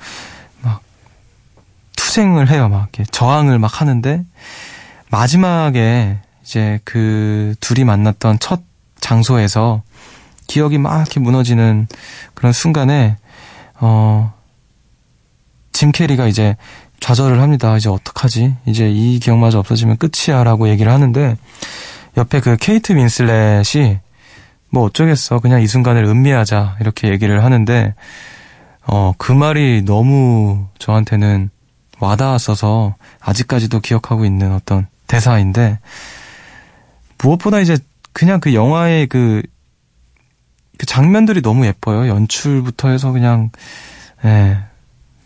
막 0.62 0.82
투쟁을 1.96 2.50
해요. 2.50 2.70
막 2.70 2.90
이렇게 2.94 3.04
저항을 3.12 3.60
막 3.60 3.82
하는데 3.82 4.24
마지막에 5.10 6.20
이제 6.46 6.80
그 6.84 7.56
둘이 7.60 7.84
만났던 7.84 8.40
첫 8.40 8.62
장소에서 9.00 9.82
기억이 10.48 10.78
막 10.78 11.02
이렇게 11.02 11.20
무너지는 11.20 11.88
그런 12.36 12.54
순간에 12.54 13.18
어, 13.80 14.32
짐 15.74 15.92
캐리가 15.92 16.28
이제 16.28 16.56
좌절을 17.00 17.42
합니다. 17.42 17.76
이제 17.76 17.90
어떡하지? 17.90 18.56
이제 18.66 18.90
이 18.90 19.20
기억마저 19.20 19.60
없어지면 19.60 19.98
끝이야 19.98 20.44
라고 20.44 20.70
얘기를 20.70 20.92
하는데 20.92 21.36
옆에 22.16 22.40
그 22.40 22.56
케이트 22.58 22.94
윈슬렛이 22.94 24.00
뭐 24.70 24.84
어쩌겠어. 24.84 25.40
그냥 25.40 25.62
이 25.62 25.68
순간을 25.68 26.06
음미하자. 26.06 26.78
이렇게 26.80 27.10
얘기를 27.10 27.44
하는데 27.44 27.96
어, 28.86 29.14
그 29.18 29.32
말이 29.32 29.84
너무 29.84 30.68
저한테는 30.78 31.50
와닿았어서 32.00 32.96
아직까지도 33.20 33.80
기억하고 33.80 34.26
있는 34.26 34.54
어떤 34.54 34.88
대사인데 35.08 35.80
무엇보다 37.26 37.60
이제 37.60 37.78
그냥 38.14 38.40
그 38.40 38.54
영화의 38.54 39.08
그, 39.08 39.42
그 40.78 40.86
장면들이 40.86 41.42
너무 41.42 41.66
예뻐요. 41.66 42.08
연출부터 42.08 42.90
해서 42.90 43.12
그냥, 43.12 43.50
예, 44.24 44.60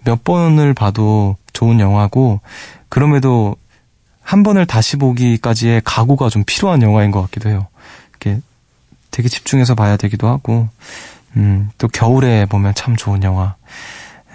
몇 0.06 0.24
번을 0.24 0.74
봐도 0.74 1.36
좋은 1.52 1.80
영화고, 1.80 2.40
그럼에도 2.88 3.56
한 4.22 4.44
번을 4.44 4.66
다시 4.66 4.96
보기까지의 4.96 5.82
각오가 5.84 6.30
좀 6.30 6.44
필요한 6.46 6.82
영화인 6.82 7.12
것 7.12 7.22
같기도 7.24 7.50
해요. 7.50 7.68
이렇게 8.12 8.42
되게 9.12 9.28
집중해서 9.28 9.76
봐야 9.76 9.98
되기도 9.98 10.28
하고, 10.28 10.70
음, 11.36 11.70
또 11.78 11.88
겨울에 11.88 12.46
보면 12.46 12.74
참 12.76 12.96
좋은 12.96 13.24
영화. 13.24 13.56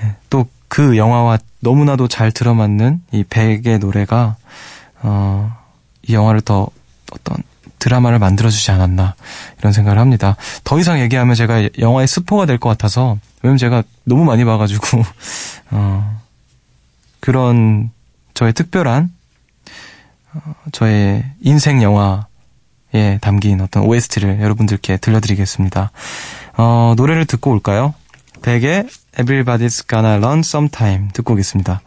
예, 0.02 0.14
또그 0.28 0.98
영화와 0.98 1.38
너무나도 1.60 2.08
잘 2.08 2.30
들어맞는 2.30 3.02
이 3.12 3.24
백의 3.24 3.78
노래가, 3.78 4.36
어, 5.02 5.56
이 6.02 6.12
영화를 6.12 6.42
더 6.42 6.68
어떤 7.14 7.36
드라마를 7.84 8.18
만들어주지 8.18 8.70
않았나 8.70 9.14
이런 9.58 9.74
생각을 9.74 9.98
합니다. 9.98 10.36
더 10.64 10.78
이상 10.80 11.00
얘기하면 11.00 11.34
제가 11.34 11.68
영화의 11.78 12.08
스포가 12.08 12.46
될 12.46 12.56
것 12.58 12.70
같아서 12.70 13.18
왜냐면 13.42 13.58
제가 13.58 13.82
너무 14.04 14.24
많이 14.24 14.42
봐가지고 14.46 15.02
어, 15.70 16.20
그런 17.20 17.90
저의 18.32 18.54
특별한 18.54 19.12
어, 20.32 20.54
저의 20.72 21.24
인생 21.42 21.82
영화에 21.82 23.18
담긴 23.20 23.60
어떤 23.60 23.82
OST를 23.82 24.40
여러분들께 24.40 24.96
들려드리겠습니다. 24.96 25.90
어, 26.56 26.94
노래를 26.96 27.26
듣고 27.26 27.50
올까요? 27.50 27.92
백의 28.40 28.86
Everybody's 29.18 29.86
Gonna 29.86 30.16
Learn 30.16 30.38
Sometime 30.38 31.08
듣고 31.12 31.34
오겠습니다. 31.34 31.82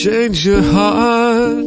Change 0.00 0.48
your 0.48 0.62
heart. 0.62 1.66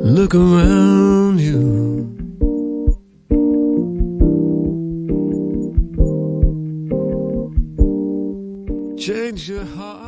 Look 0.00 0.34
around 0.34 1.40
you. 1.40 2.08
Change 8.96 9.52
your 9.52 9.66
heart. 9.76 10.02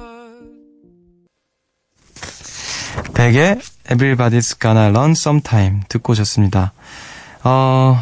백의 3.15 3.61
Everybody's 3.91 4.59
Gonna 4.59 4.89
Learn 4.89 5.11
Sometime 5.11 5.83
듣고 5.91 6.13
오셨습니다. 6.13 6.73
어, 7.43 7.99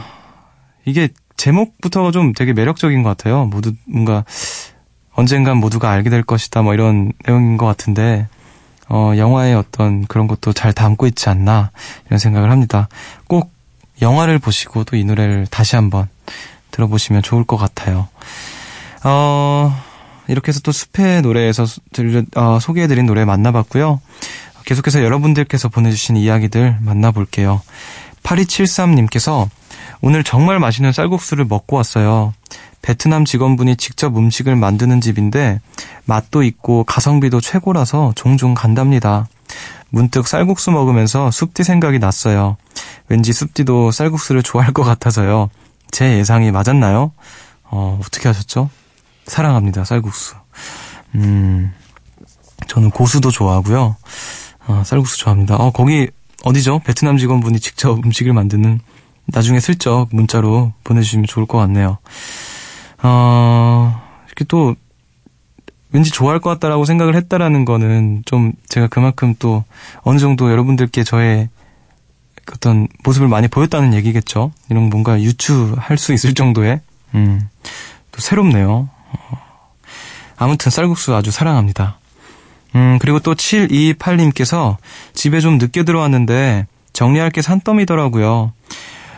이게 0.85 1.09
제목부터가 1.37 2.12
좀 2.12 2.33
되게 2.33 2.53
매력적인 2.53 3.03
것 3.03 3.09
같아요. 3.09 3.46
모두 3.46 3.72
뭔가 3.85 4.25
언젠간 5.14 5.59
모두가 5.59 5.90
알게 5.90 6.11
될 6.11 6.22
것이다 6.22 6.62
뭐 6.62 6.75
이런 6.75 7.12
내용인 7.27 7.57
것 7.57 7.66
같은데 7.66 8.27
어, 8.88 9.12
영화의 9.16 9.55
어떤 9.55 10.07
그런 10.07 10.27
것도 10.27 10.53
잘 10.53 10.72
담고 10.72 11.07
있지 11.07 11.29
않나 11.29 11.70
이런 12.07 12.18
생각을 12.18 12.51
합니다. 12.51 12.88
꼭 13.27 13.51
영화를 14.03 14.38
보시고 14.38 14.85
또 14.85 14.96
이 14.96 15.05
노래를 15.05 15.46
다시 15.51 15.77
한번 15.77 16.09
들어보시면 16.70 17.22
좋을 17.22 17.44
것 17.44 17.57
같아요. 17.57 18.09
어, 19.05 19.75
이렇게 20.29 20.48
해서 20.48 20.61
또 20.61 20.72
숲의 20.72 21.22
노래에서 21.22 21.64
어, 22.37 22.59
소개해드린 22.61 23.07
노래 23.07 23.25
만나봤고요. 23.25 24.01
계속해서 24.64 25.03
여러분들께서 25.03 25.68
보내주신 25.68 26.16
이야기들 26.16 26.79
만나볼게요. 26.81 27.62
8273님께서 28.22 29.48
오늘 30.01 30.22
정말 30.25 30.59
맛있는 30.59 30.92
쌀국수를 30.92 31.44
먹고 31.44 31.77
왔어요. 31.77 32.35
베트남 32.83 33.25
직원분이 33.25 33.77
직접 33.77 34.16
음식을 34.16 34.57
만드는 34.57 35.01
집인데 35.01 35.61
맛도 36.05 36.42
있고 36.42 36.85
가성비도 36.85 37.40
최고라서 37.40 38.12
종종 38.16 38.55
간답니다. 38.55 39.29
문득 39.88 40.27
쌀국수 40.27 40.71
먹으면서 40.73 41.31
숲디 41.31 41.64
생각이 41.64 41.99
났어요. 41.99 42.57
왠지 43.09 43.33
숲디도 43.33 43.92
쌀국수를 43.92 44.42
좋아할 44.42 44.73
것 44.73 44.83
같아서요. 44.83 45.51
제 45.90 46.18
예상이 46.18 46.51
맞았나요? 46.51 47.12
어, 47.64 47.99
어떻게 48.03 48.29
하셨죠? 48.29 48.71
사랑합니다, 49.27 49.85
쌀국수. 49.85 50.35
음, 51.14 51.73
저는 52.66 52.90
고수도 52.90 53.31
좋아하고요. 53.31 53.97
어, 54.66 54.83
쌀국수 54.85 55.18
좋아합니다. 55.18 55.57
어, 55.57 55.71
거기 55.71 56.09
어디죠? 56.45 56.81
베트남 56.81 57.18
직원분이 57.18 57.61
직접 57.61 58.05
음식을 58.05 58.33
만드는 58.33 58.81
나중에 59.27 59.61
슬쩍 59.61 60.09
문자로 60.11 60.73
보내주시면 60.85 61.27
좋을 61.27 61.47
것 61.47 61.59
같네요. 61.59 61.99
어, 63.03 64.01
이렇게 64.27 64.45
또 64.45 64.75
왠지 65.91 66.11
좋아할 66.11 66.41
것 66.41 66.51
같다라고 66.51 66.85
생각을 66.85 67.15
했다라는 67.15 67.65
거는 67.65 68.23
좀 68.25 68.53
제가 68.69 68.87
그만큼 68.87 69.35
또 69.38 69.65
어느 70.03 70.19
정도 70.19 70.51
여러분들께 70.51 71.05
저의 71.05 71.49
어떤 72.51 72.88
모습을 73.05 73.29
많이 73.29 73.47
보였다는 73.49 73.95
얘기겠죠. 73.95 74.53
이런 74.69 74.85
뭔가 74.85 75.21
유추할 75.21 75.99
수 75.99 76.12
있을 76.12 76.35
정도의, 76.35 76.81
음, 77.15 77.49
또 78.11 78.21
새롭네요. 78.21 78.88
어, 79.12 79.38
아무튼 80.37 80.71
쌀국수 80.71 81.15
아주 81.15 81.31
사랑합니다. 81.31 81.99
음, 82.75 82.99
그리고 83.01 83.19
또 83.19 83.35
728님께서 83.35 84.77
집에 85.12 85.41
좀 85.41 85.59
늦게 85.59 85.85
들어왔는데 85.85 86.67
정리할 86.93 87.31
게 87.31 87.43
산더미더라고요. 87.43 88.53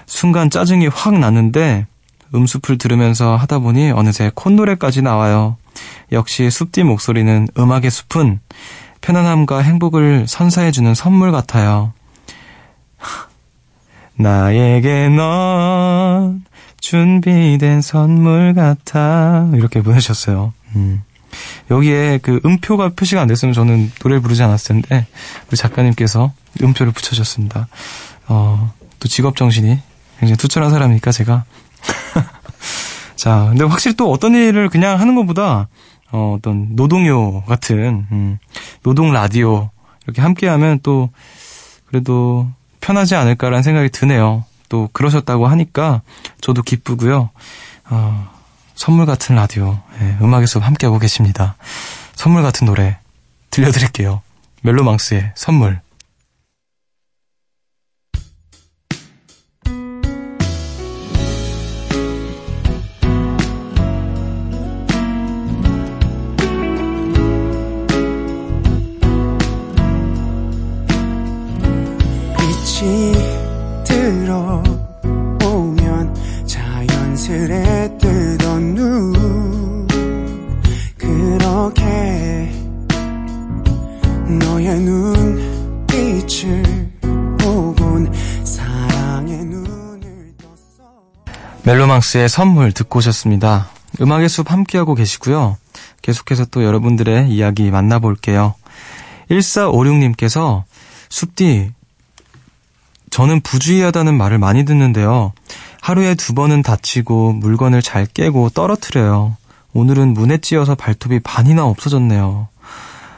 순간 0.07 0.51
짜증이 0.51 0.89
확 0.89 1.19
나는데 1.19 1.87
음수풀 2.35 2.79
들으면서 2.79 3.37
하다 3.37 3.61
보니 3.61 3.91
어느새 3.91 4.31
콧노래까지 4.35 5.03
나와요. 5.03 5.57
역시 6.13 6.51
숲디 6.51 6.85
목소리는 6.85 7.49
음악의 7.59 7.91
숲은 7.91 8.41
편안함과 9.01 9.61
행복을 9.61 10.27
선사해주는 10.27 10.95
선물 10.95 11.33
같아요. 11.33 11.93
나에게 14.17 15.09
넌 15.11 16.45
준비된 16.81 17.81
선물 17.81 18.55
같아. 18.55 19.51
이렇게 19.55 19.83
보내셨어요. 19.83 20.53
음. 20.77 21.03
여기에 21.71 22.21
그 22.23 22.41
음표가 22.45 22.91
표시가 22.91 23.21
안 23.21 23.27
됐으면 23.27 23.55
저는 23.55 23.91
노래를 24.03 24.21
부르지 24.21 24.43
않았을 24.43 24.83
텐데, 24.83 25.07
우리 25.49 25.57
작가님께서 25.57 26.33
음표를 26.63 26.93
붙여줬습니다. 26.93 27.69
어, 28.29 28.73
또 29.01 29.09
직업 29.09 29.37
정신이 29.37 29.79
굉장히 30.21 30.37
투철한 30.37 30.71
사람이니까 30.71 31.11
제가. 31.11 31.45
자, 33.17 33.47
근데 33.51 33.65
확실히 33.65 33.97
또 33.97 34.11
어떤 34.11 34.35
일을 34.35 34.69
그냥 34.69 35.01
하는 35.01 35.15
것보다, 35.15 35.69
어, 36.11 36.37
어떤 36.39 36.77
노동요 36.77 37.43
같은, 37.45 38.07
음, 38.11 38.39
노동 38.83 39.13
라디오, 39.13 39.71
이렇게 40.05 40.23
함께 40.23 40.49
하면 40.49 40.81
또, 40.83 41.11
그래도 41.87 42.49
편하지 42.81 43.15
않을까라는 43.15 43.63
생각이 43.63 43.91
드네요. 43.91 44.45
또 44.69 44.89
그러셨다고 44.93 45.47
하니까 45.47 46.03
저도 46.41 46.63
기쁘고요. 46.63 47.31
어, 47.91 48.31
선물 48.75 49.07
같은 49.07 49.37
라디오, 49.37 49.79
예, 50.01 50.17
음악의 50.21 50.47
숲 50.47 50.65
함께하고 50.65 50.99
계십니다. 50.99 51.57
선물 52.15 52.43
같은 52.43 52.67
노래 52.67 52.99
들려드릴게요. 53.51 54.23
멜로망스의 54.63 55.33
선물. 55.37 55.81
멜로망스의 91.65 92.29
선물 92.29 92.73
듣고 92.73 92.99
오셨습니다. 92.99 93.69
음악의 94.01 94.29
숲 94.29 94.51
함께하고 94.53 94.95
계시고요. 94.95 95.57
계속해서 96.03 96.45
또 96.47 96.63
여러분들의 96.63 97.31
이야기 97.31 97.71
만나볼게요. 97.71 98.55
1456님께서 99.31 100.65
숲디 101.09 101.73
저는 103.11 103.41
부주의하다는 103.41 104.15
말을 104.17 104.39
많이 104.39 104.65
듣는데요. 104.65 105.33
하루에 105.81 106.15
두 106.15 106.35
번은 106.35 106.63
다치고 106.63 107.33
물건을 107.35 107.81
잘 107.81 108.07
깨고 108.07 108.51
떨어뜨려요. 108.51 109.37
오늘은 109.73 110.15
문에 110.15 110.39
찧어서 110.39 110.75
발톱이 110.75 111.21
반이나 111.21 111.65
없어졌네요. 111.65 112.49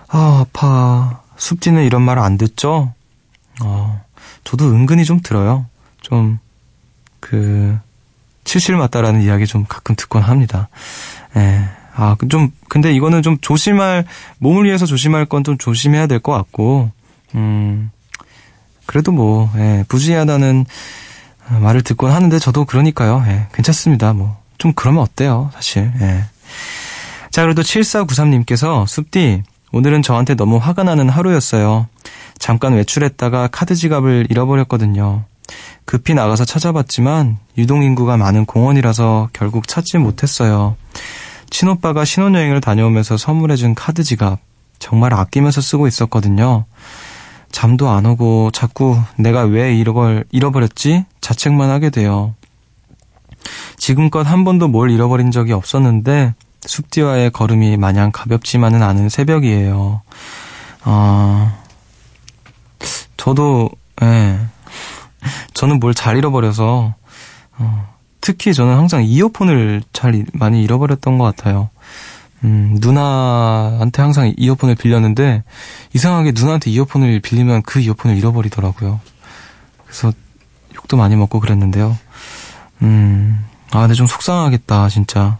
아, 0.08 0.44
아파. 0.46 1.20
숲디는 1.36 1.84
이런 1.84 2.02
말 2.02 2.18
안 2.18 2.38
듣죠? 2.38 2.92
어, 3.62 4.04
저도 4.44 4.70
은근히 4.70 5.04
좀 5.04 5.20
들어요. 5.20 5.66
좀, 6.00 6.38
그, 7.20 7.78
칠실 8.46 8.76
맞다라는 8.76 9.20
이야기 9.22 9.46
좀 9.46 9.66
가끔 9.68 9.94
듣곤 9.94 10.22
합니다. 10.22 10.68
예. 11.36 11.64
아, 11.94 12.14
그 12.18 12.28
좀, 12.28 12.50
근데 12.68 12.92
이거는 12.94 13.22
좀 13.22 13.36
조심할, 13.40 14.04
몸을 14.38 14.64
위해서 14.64 14.86
조심할 14.86 15.26
건 15.26 15.44
좀 15.44 15.58
조심해야 15.58 16.06
될 16.06 16.20
것 16.20 16.32
같고, 16.32 16.90
음, 17.34 17.90
그래도 18.86 19.12
뭐, 19.12 19.50
예, 19.56 19.84
부주의하다는 19.88 20.66
말을 21.60 21.82
듣곤 21.82 22.10
하는데 22.12 22.38
저도 22.38 22.64
그러니까요. 22.64 23.24
예, 23.28 23.46
괜찮습니다. 23.54 24.12
뭐, 24.12 24.36
좀 24.58 24.72
그러면 24.74 25.02
어때요, 25.02 25.50
사실. 25.54 25.90
예. 26.00 26.24
자, 27.30 27.42
그래도 27.42 27.62
7493님께서, 27.62 28.86
숲디, 28.86 29.42
오늘은 29.72 30.02
저한테 30.02 30.34
너무 30.34 30.56
화가 30.58 30.84
나는 30.84 31.08
하루였어요. 31.08 31.88
잠깐 32.38 32.74
외출했다가 32.74 33.48
카드 33.48 33.74
지갑을 33.74 34.26
잃어버렸거든요. 34.30 35.24
급히 35.84 36.14
나가서 36.14 36.44
찾아봤지만 36.44 37.38
유동인구가 37.56 38.16
많은 38.16 38.44
공원이라서 38.46 39.30
결국 39.32 39.68
찾지 39.68 39.98
못했어요. 39.98 40.76
친오빠가 41.50 42.04
신혼여행을 42.04 42.60
다녀오면서 42.60 43.16
선물해준 43.16 43.74
카드 43.74 44.02
지갑 44.02 44.40
정말 44.78 45.14
아끼면서 45.14 45.60
쓰고 45.60 45.86
있었거든요. 45.86 46.64
잠도 47.52 47.88
안 47.88 48.04
오고 48.04 48.50
자꾸 48.52 48.98
내가 49.16 49.42
왜 49.42 49.74
이걸 49.74 50.24
잃어버렸지? 50.30 51.04
자책만 51.20 51.70
하게 51.70 51.90
돼요. 51.90 52.34
지금껏 53.78 54.26
한 54.26 54.44
번도 54.44 54.68
뭘 54.68 54.90
잃어버린 54.90 55.30
적이 55.30 55.52
없었는데 55.52 56.34
숲디와의 56.66 57.30
걸음이 57.30 57.76
마냥 57.76 58.10
가볍지만은 58.12 58.82
않은 58.82 59.08
새벽이에요. 59.08 60.02
어, 60.84 61.62
저도, 63.16 63.70
예, 64.02 64.38
저는 65.54 65.80
뭘 65.80 65.94
잘 65.94 66.16
잃어버려서 66.16 66.94
어, 67.58 67.94
특히 68.20 68.52
저는 68.52 68.76
항상 68.76 69.04
이어폰을 69.04 69.82
잘 69.92 70.24
많이 70.32 70.62
잃어버렸던 70.62 71.18
것 71.18 71.24
같아요. 71.24 71.70
음, 72.44 72.76
누나한테 72.80 74.02
항상 74.02 74.32
이어폰을 74.36 74.74
빌렸는데 74.74 75.42
이상하게 75.94 76.32
누나한테 76.32 76.70
이어폰을 76.70 77.20
빌리면 77.20 77.62
그 77.62 77.80
이어폰을 77.80 78.16
잃어버리더라고요. 78.16 79.00
그래서 79.84 80.12
욕도 80.74 80.96
많이 80.96 81.16
먹고 81.16 81.40
그랬는데요. 81.40 81.96
음, 82.82 83.44
아, 83.72 83.80
근데 83.80 83.94
좀 83.94 84.06
속상하겠다, 84.06 84.88
진짜. 84.90 85.38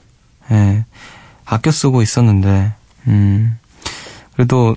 예. 0.51 0.85
아껴 1.45 1.71
쓰고 1.71 2.01
있었는데, 2.03 2.73
음, 3.09 3.59
그래도 4.35 4.77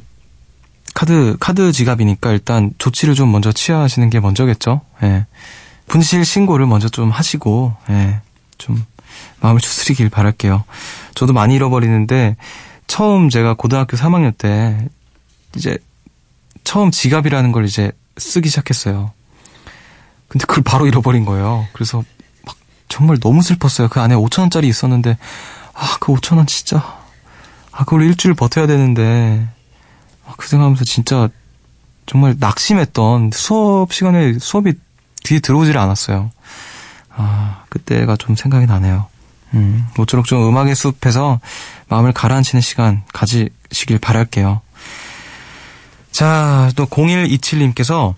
카드, 1.00 1.38
카드 1.40 1.72
지갑이니까 1.72 2.34
일단 2.34 2.74
조치를 2.78 3.16
좀 3.16 3.32
먼저 3.32 3.54
취하시는 3.54 4.10
게 4.10 4.20
먼저겠죠. 4.20 4.82
예. 5.02 5.28
분실 5.88 6.26
신고를 6.26 6.66
먼저 6.66 6.90
좀 6.90 7.10
하시고, 7.10 7.74
예. 7.90 8.20
좀 8.58 8.86
마음을 9.40 9.62
추스리길 9.62 10.10
바랄게요. 10.10 10.66
저도 11.16 11.32
많이 11.32 11.56
잃어버리는데, 11.56 12.36
처음 12.88 13.30
제가 13.30 13.54
고등학교 13.54 13.96
3학년 13.96 14.38
때, 14.38 14.90
이제, 15.56 15.78
처음 16.66 16.92
지갑이라는 16.92 17.54
걸 17.54 17.64
이제 17.64 17.94
쓰기 18.18 18.50
시작했어요. 18.50 19.14
근데 20.28 20.46
그걸 20.48 20.66
바로 20.66 20.86
잃어버린 20.86 21.24
거예요. 21.24 21.66
그래서 21.72 22.04
막 22.46 22.58
정말 22.90 23.20
너무 23.22 23.42
슬펐어요. 23.42 23.88
그 23.88 24.02
안에 24.02 24.16
5천 24.16 24.40
원짜리 24.40 24.68
있었는데, 24.68 25.18
아, 25.74 25.96
그 26.02 26.12
5천 26.12 26.36
원 26.36 26.46
진짜, 26.46 27.00
아, 27.72 27.86
그걸 27.86 28.04
일주일 28.04 28.34
버텨야 28.34 28.68
되는데, 28.68 29.48
아, 29.48 29.59
그 30.38 30.48
생각하면서 30.48 30.86
진짜 30.86 31.30
정말 32.06 32.36
낙심했던 32.40 33.32
수업 33.34 33.94
시간에 33.94 34.38
수업이 34.40 34.74
귀에 35.24 35.40
들어오질 35.40 35.78
않았어요. 35.78 36.32
아, 37.16 37.64
그때가 37.70 38.16
좀 38.16 38.36
생각이 38.36 38.66
나네요. 38.66 39.08
음, 39.54 39.88
모쪼록 39.98 40.26
좀 40.26 40.48
음악의 40.48 40.76
숲에서 40.76 41.40
마음을 41.88 42.14
가라앉히는 42.14 42.62
시간 42.62 43.04
가지시길 43.14 44.00
바랄게요. 44.00 44.62
자, 46.12 46.72
또 46.76 46.86
0127님께서 46.86 48.16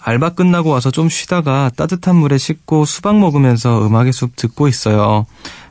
알바 0.00 0.30
끝나고 0.30 0.70
와서 0.70 0.90
좀 0.90 1.08
쉬다가 1.08 1.70
따뜻한 1.76 2.16
물에 2.16 2.38
씻고 2.38 2.84
수박 2.84 3.18
먹으면서 3.18 3.86
음악의 3.86 4.12
숲 4.12 4.36
듣고 4.36 4.68
있어요. 4.68 5.26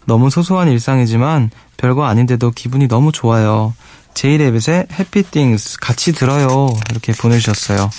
너무 0.06 0.30
소소한 0.30 0.70
일상이지만 0.70 1.50
별거 1.78 2.06
아닌데도 2.06 2.52
기분이 2.52 2.88
너무 2.88 3.12
좋아요. 3.12 3.74
제이레빗의 4.18 4.88
해피 4.98 5.22
띵스 5.30 5.78
같이 5.80 6.12
들어요. 6.12 6.70
이렇게 6.90 7.14
보내주셨어요. 7.14 7.92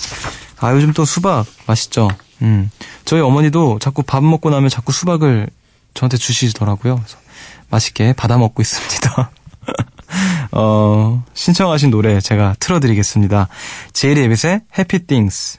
아, 0.58 0.72
요즘 0.72 0.92
또 0.92 1.04
수박 1.04 1.46
맛있죠? 1.66 2.08
음. 2.42 2.72
저희 3.04 3.20
어머니도 3.20 3.78
자꾸 3.78 4.02
밥 4.02 4.24
먹고 4.24 4.50
나면 4.50 4.68
자꾸 4.68 4.90
수박을 4.90 5.48
저한테 5.94 6.16
주시더라고요. 6.16 6.96
그래서 6.96 7.18
맛있게 7.70 8.14
받아 8.14 8.36
먹고 8.36 8.60
있습니다. 8.60 9.30
어, 10.50 11.24
신청하신 11.34 11.90
노래 11.90 12.20
제가 12.20 12.56
틀어드리겠습니다. 12.58 13.46
제이레빗의 13.92 14.62
해피 14.76 15.06
띵스. 15.06 15.58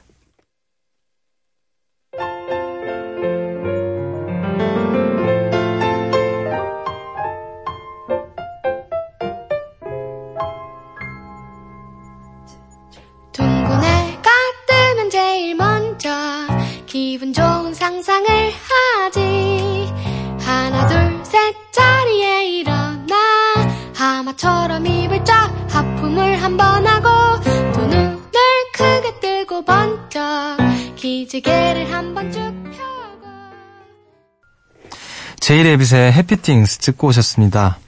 상상을 17.74 18.26
하지. 18.26 19.88
하나 20.40 20.86
둘 20.88 21.20
셋 21.24 21.54
자리에 21.70 22.48
일어나. 22.58 23.14
하마처럼 23.94 24.84
입을 24.86 25.24
쫙 25.24 25.52
하품을 25.70 26.42
한 26.42 26.56
번 26.56 26.84
하고 26.84 27.40
두 27.72 27.80
눈을 27.86 28.18
크게 28.74 29.20
뜨고 29.20 29.64
번쩍 29.64 30.56
기지개를 30.96 31.92
한 31.92 32.12
번 32.12 32.32
쭉 32.32 32.40
펴고. 32.64 33.28
제이레빗의 35.38 36.12
해피띵스 36.12 36.78
듣고 36.78 37.08
오셨습니다. 37.08 37.78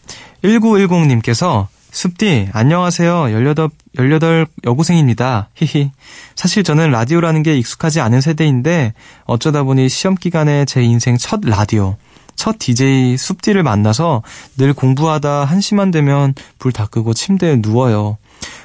1910님께서 0.45 1.67
숲디, 1.93 2.49
안녕하세요. 2.53 3.29
18, 3.33 3.69
18 3.97 4.47
여고생입니다. 4.65 5.51
히히. 5.55 5.91
사실 6.35 6.65
저는 6.65 6.91
라디오라는 6.91 7.43
게 7.43 7.57
익숙하지 7.59 8.01
않은 8.01 8.23
세대인데 8.23 8.95
어쩌다 9.25 9.63
보니 9.63 9.91
시험 9.91 10.15
기간에 10.15 10.65
제 10.65 10.83
인생 10.83 11.19
첫 11.19 11.41
라디오, 11.45 11.97
첫 12.35 12.57
DJ 12.59 13.19
숲디를 13.19 13.63
만나서 13.63 14.23
늘 14.57 14.73
공부하다 14.73 15.45
한시만 15.45 15.91
되면 15.91 16.35
불 16.59 16.73
다 16.73 16.87
끄고 16.87 17.13
침대에 17.13 17.57
누워요. 17.61 18.17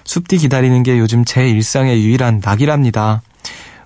숲디 0.05 0.37
기다리는 0.37 0.81
게 0.83 0.97
요즘 0.97 1.25
제 1.25 1.49
일상의 1.49 2.01
유일한 2.05 2.41
낙이랍니다. 2.41 3.21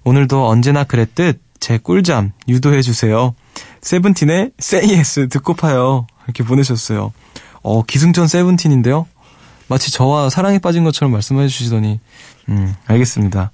오늘도 0.03 0.47
언제나 0.47 0.83
그랬듯 0.83 1.41
제 1.59 1.79
꿀잠 1.79 2.31
유도해주세요. 2.47 3.33
세븐틴의 3.81 4.51
Say 4.61 4.93
Yes 4.93 5.29
듣고 5.29 5.55
파요. 5.55 6.05
이렇게 6.25 6.43
보내셨어요. 6.43 7.11
어, 7.63 7.81
기승전 7.83 8.27
세븐틴인데요? 8.27 9.07
마치 9.71 9.89
저와 9.89 10.29
사랑에 10.29 10.59
빠진 10.59 10.83
것처럼 10.83 11.13
말씀해 11.13 11.47
주시더니, 11.47 12.01
음, 12.49 12.75
알겠습니다. 12.87 13.51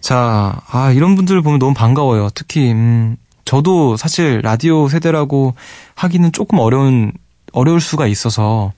자, 0.00 0.62
아, 0.66 0.92
이런 0.92 1.14
분들을 1.14 1.42
보면 1.42 1.58
너무 1.58 1.74
반가워요. 1.74 2.30
특히, 2.34 2.72
음, 2.72 3.18
저도 3.44 3.98
사실 3.98 4.40
라디오 4.42 4.88
세대라고 4.88 5.54
하기는 5.94 6.32
조금 6.32 6.58
어려운, 6.58 7.12
어려울 7.52 7.82
수가 7.82 8.06
있어서, 8.06 8.72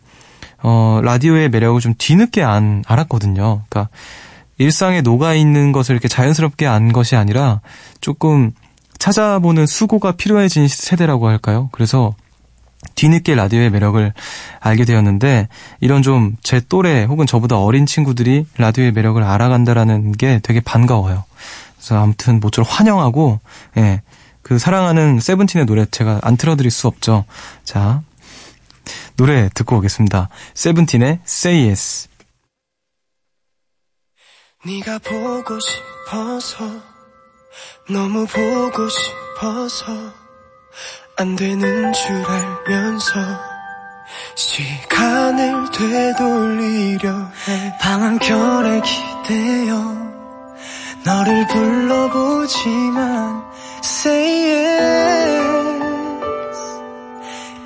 어, 0.64 1.00
라디오의 1.04 1.48
매력을 1.50 1.80
좀 1.80 1.94
뒤늦게 1.96 2.42
안, 2.42 2.82
알았거든요. 2.88 3.62
그러니까, 3.68 3.88
일상에 4.58 5.00
녹아 5.00 5.34
있는 5.34 5.70
것을 5.70 5.94
이렇게 5.94 6.08
자연스럽게 6.08 6.66
안 6.66 6.92
것이 6.92 7.14
아니라, 7.14 7.60
조금 8.00 8.50
찾아보는 8.98 9.66
수고가 9.66 10.10
필요해진 10.12 10.66
세대라고 10.66 11.28
할까요? 11.28 11.68
그래서, 11.70 12.16
뒤늦게 12.94 13.34
라디오의 13.34 13.70
매력을 13.70 14.12
알게 14.60 14.84
되었는데 14.84 15.48
이런 15.80 16.02
좀 16.02 16.36
제 16.42 16.60
또래 16.68 17.04
혹은 17.04 17.26
저보다 17.26 17.58
어린 17.58 17.86
친구들이 17.86 18.46
라디오의 18.58 18.92
매력을 18.92 19.22
알아간다라는 19.22 20.12
게 20.12 20.40
되게 20.42 20.60
반가워요. 20.60 21.24
그래서 21.76 22.02
아무튼 22.02 22.40
모쪼록 22.40 22.68
환영하고 22.70 23.40
예. 23.78 24.02
그 24.42 24.58
사랑하는 24.58 25.20
세븐틴의 25.20 25.66
노래 25.66 25.86
제가 25.86 26.20
안 26.22 26.36
틀어드릴 26.36 26.70
수 26.70 26.86
없죠. 26.86 27.24
자 27.64 28.02
노래 29.16 29.48
듣고 29.54 29.76
오겠습니다. 29.78 30.28
세븐틴의 30.54 31.20
Say 31.26 31.66
Yes. 31.66 32.08
네가 34.66 34.98
보고 34.98 35.58
싶어서 35.60 36.64
너무 37.90 38.26
보고 38.26 38.88
싶어서 38.88 40.12
안 41.16 41.36
되는 41.36 41.92
줄 41.92 42.12
알면서 42.26 43.20
시간을 44.34 45.70
되돌리려 45.70 47.10
해. 47.48 47.78
방한결에 47.80 48.80
기대어 48.80 49.94
너를 51.04 51.46
불러보지만 51.48 53.44
Say 53.84 54.44
yes. 54.50 55.74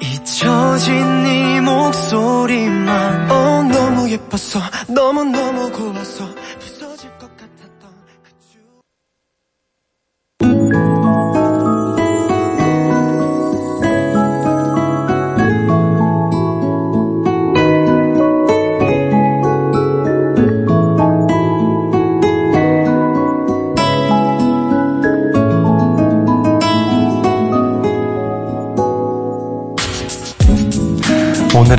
잊혀진 0.03 1.23
네 1.23 1.61
목소리만. 1.63 3.31
어 3.31 3.63
너무 3.63 4.11
예뻤어 4.11 4.61
너무너무 4.89 5.71
고왔어 5.73 6.29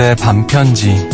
오늘의 0.10 0.16
반편지. 0.16 1.08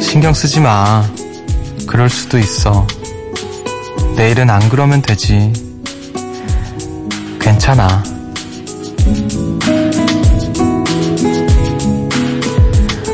신경 0.00 0.32
쓰지 0.32 0.60
마. 0.60 1.04
그럴 1.86 2.08
수도 2.08 2.38
있어. 2.38 2.86
내일은 4.16 4.48
안 4.50 4.68
그러면 4.68 5.02
되지. 5.02 5.52
괜찮아. 7.40 8.02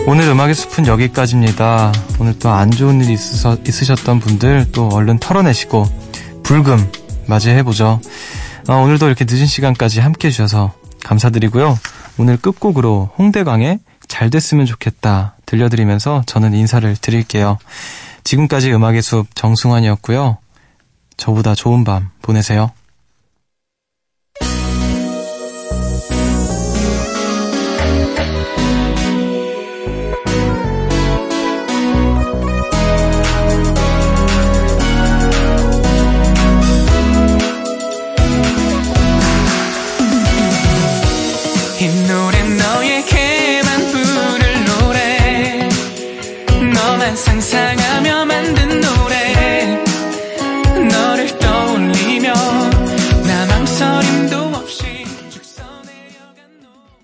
오늘 0.07 0.29
음악의 0.29 0.55
숲은 0.55 0.87
여기까지입니다. 0.87 1.93
오늘 2.19 2.39
또 2.39 2.51
안 2.51 2.71
좋은 2.71 3.03
일 3.03 3.11
있으셨던 3.11 4.21
분들 4.21 4.67
또 4.73 4.89
얼른 4.89 5.19
털어내시고 5.19 5.87
불금 6.43 6.91
맞이해보죠. 7.27 8.01
어, 8.69 8.75
오늘도 8.75 9.07
이렇게 9.07 9.25
늦은 9.29 9.47
시간까지 9.47 10.01
함께 10.01 10.29
해주셔서 10.29 10.75
감사드리고요. 11.05 11.79
오늘 12.19 12.37
끝곡으로 12.37 13.11
홍대광의 13.19 13.81
잘 14.09 14.31
됐으면 14.31 14.67
좋겠다 14.67 15.37
들려드리면서 15.47 16.23
저는 16.27 16.55
인사를 16.55 16.97
드릴게요. 17.01 17.59
지금까지 18.25 18.73
음악의 18.73 19.03
숲 19.03 19.35
정승환이었고요. 19.35 20.39
저보다 21.17 21.55
좋은 21.55 21.85
밤 21.85 22.11
보내세요. 22.21 22.73